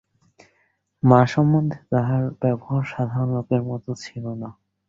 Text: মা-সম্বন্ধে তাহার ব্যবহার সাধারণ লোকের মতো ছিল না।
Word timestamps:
মা-সম্বন্ধে 1.03 1.77
তাহার 1.91 2.23
ব্যবহার 2.41 2.83
সাধারণ 2.85 3.29
লোকের 3.35 3.61
মতো 3.63 3.89
ছিল 4.03 4.25
না। 4.41 4.49